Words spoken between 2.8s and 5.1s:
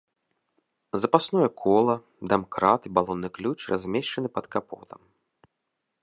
і балонны ключ размешчаны пад капотам.